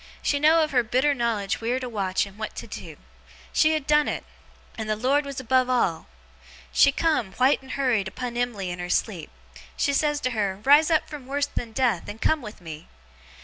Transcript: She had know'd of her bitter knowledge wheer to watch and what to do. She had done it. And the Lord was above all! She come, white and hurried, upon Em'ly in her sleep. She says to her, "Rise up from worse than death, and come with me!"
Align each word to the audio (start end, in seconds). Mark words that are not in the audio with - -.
She 0.23 0.37
had 0.37 0.41
know'd 0.41 0.63
of 0.63 0.71
her 0.71 0.81
bitter 0.81 1.13
knowledge 1.13 1.61
wheer 1.61 1.79
to 1.79 1.87
watch 1.87 2.25
and 2.25 2.39
what 2.39 2.55
to 2.55 2.65
do. 2.65 2.97
She 3.53 3.73
had 3.73 3.85
done 3.85 4.07
it. 4.07 4.23
And 4.75 4.89
the 4.89 4.95
Lord 4.95 5.25
was 5.25 5.39
above 5.39 5.69
all! 5.69 6.07
She 6.73 6.91
come, 6.91 7.33
white 7.33 7.61
and 7.61 7.73
hurried, 7.73 8.07
upon 8.07 8.35
Em'ly 8.35 8.71
in 8.71 8.79
her 8.79 8.89
sleep. 8.89 9.29
She 9.77 9.93
says 9.93 10.19
to 10.21 10.31
her, 10.31 10.59
"Rise 10.63 10.89
up 10.89 11.07
from 11.07 11.27
worse 11.27 11.45
than 11.45 11.71
death, 11.71 12.07
and 12.09 12.19
come 12.19 12.41
with 12.41 12.61
me!" 12.61 12.87